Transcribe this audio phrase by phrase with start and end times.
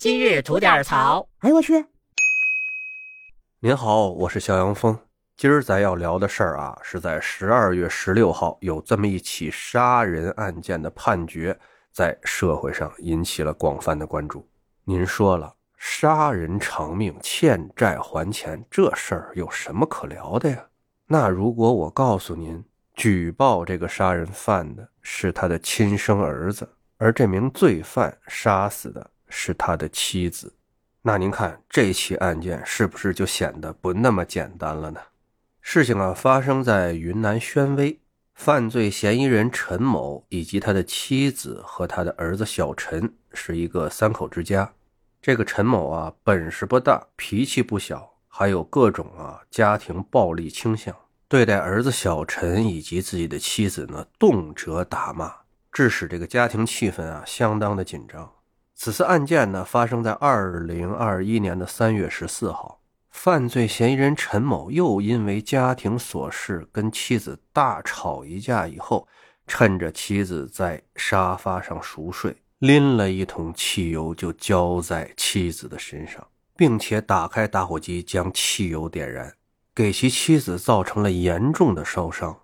[0.00, 1.28] 今日吐点槽。
[1.40, 1.84] 哎呦我去！
[3.58, 4.98] 您好，我是肖阳峰。
[5.36, 11.54] 今儿咱要聊的事儿啊，是在十二月十六号有这么一起杀人案件的判决，
[11.92, 14.48] 在社会上引起了广泛的关注。
[14.84, 20.64] 您说了，杀人偿命，欠债还钱，这事儿有什么可聊的呀？
[21.08, 22.64] 那如果我告诉您，
[22.94, 30.52] 举报这个杀人犯的是他的亲生儿子，而这名罪犯杀死的是他的妻子，
[31.02, 35.00] 那您看这起案件是不是就显得不那么简单了呢？
[35.62, 38.00] 事情啊发生在云南宣威，
[38.34, 44.72] 犯罪嫌疑人陈某以及他的妻子和他的儿子小陈是一个三口之家。
[45.22, 50.94] 这个陈某啊本事不大，脾气不小，还有各种啊家庭暴力倾向。
[51.28, 55.32] 对待儿子小陈以及自己的妻子呢，动辄打骂，
[55.70, 58.32] 致使这个家庭气氛啊相当的紧张。
[58.82, 69.06] 此次案件呢，发生在二零二一年的三月十四号，犯罪嫌疑人陈某又因为家庭琐事跟妻子大吵一架以后，
[69.46, 79.30] 趁着妻子在沙发上熟睡，拎了一桶汽油就浇在妻子的身上，并且打开打火机将汽油点燃。
[79.74, 82.34] 给其妻子造成了严重的烧伤，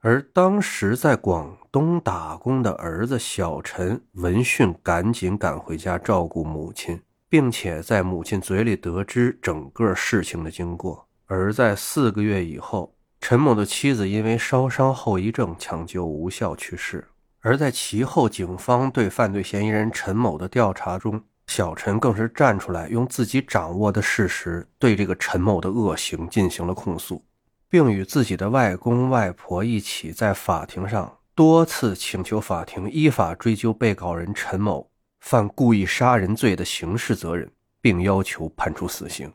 [0.00, 11.06] 而当时在广东打工的儿子小陈闻讯赶紧赶回家照顾母亲，并且在母亲嘴里得知整个事情的经过。
[11.26, 17.06] 而在四个月以后，陈某的妻子因为烧伤后遗症抢救无效去世。
[17.40, 21.22] 而在其后，警方对犯罪嫌疑人陈某的调查中。
[21.46, 27.22] 小陈更是站出来，用自己掌握的事实对这个陈某的恶行进行了控诉，
[27.68, 37.46] 并与自己的外公外婆一起在法庭上多次请求法庭依法追究被告人陈某犯故意杀人罪的刑事责任，
[37.82, 39.30] 并要求判处死刑。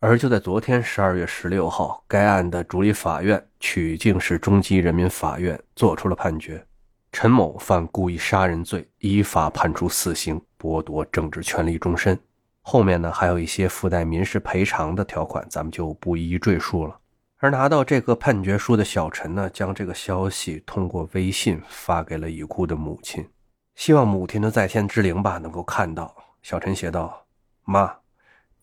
[0.00, 6.64] 而就在昨天十二月十六号，该案的主理法院曲靖市中级人民法院作出了判决。
[7.12, 12.18] 陈某犯故意杀人罪，依法判处死刑，剥夺政治权利终身。
[12.62, 16.98] 后面呢，还有一些附带民事赔偿的条款，咱们就不一一赘述了。
[17.44, 23.28] 而拿到这个判决书的小陈呢，将这个消息通过微信发给了已故的母亲，
[23.74, 26.16] 希望母亲的在天之灵吧能够看到。
[26.40, 27.26] 小陈写道
[27.64, 27.96] ：“妈，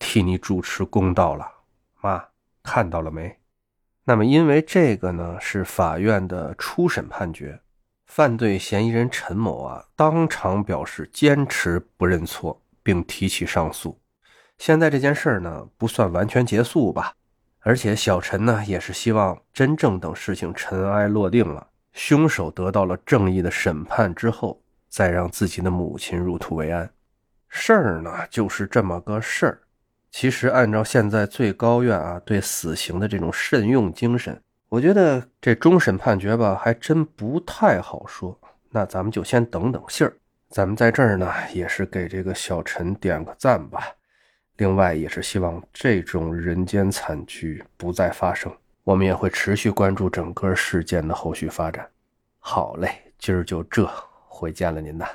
[0.00, 1.48] 替你主持公道了，
[2.00, 2.24] 妈
[2.64, 3.38] 看到了没？”
[4.02, 7.60] 那么，因为这个呢，是法院的初审判决。
[8.06, 14.00] 犯罪嫌疑人陈某啊，当场表示坚持不认错，并提起上诉。
[14.58, 17.14] 现在这件事儿呢，不算完全结束吧？
[17.62, 26.90] 而且小陈呢，也是希望真正等事情尘埃落定了，凶手得到了正义的审判之后，再让自己的母亲入土为安。
[27.48, 29.58] 事儿呢，就是这么个事儿。
[30.10, 34.38] 其实按照现在最高院啊对死刑的这种慎用精神。
[34.68, 38.38] 我觉得这终审判决吧，还真不太好说。
[38.70, 40.12] 那咱们就先等等信儿。
[40.48, 43.82] 咱们在这儿呢，也是给这个小陈点个赞吧。
[44.58, 48.52] 另外，也是希望这种人间惨剧不再发生。
[48.84, 51.88] 我们也会持续关注整个事件的后续发展。
[52.38, 53.88] 好嘞，今儿就这，
[54.26, 55.06] 回见了您呐。